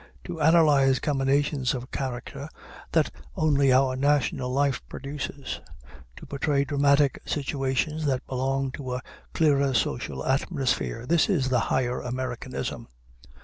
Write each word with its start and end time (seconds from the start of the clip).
To 0.23 0.41
analyze 0.41 0.97
combinations 0.97 1.75
of 1.75 1.91
character 1.91 2.49
that 2.93 3.11
only 3.35 3.71
our 3.71 3.95
national 3.95 4.51
life 4.51 4.81
produces, 4.89 5.61
to 6.15 6.25
portray 6.25 6.65
dramatic 6.65 7.21
situations 7.23 8.05
that 8.05 8.25
belong 8.25 8.71
to 8.71 8.95
a 8.95 9.01
clearer 9.35 9.75
social 9.75 10.25
atmosphere, 10.25 11.05
this 11.05 11.29
is 11.29 11.49
the 11.49 11.59
higher 11.69 12.01
Americanism. 12.01 12.87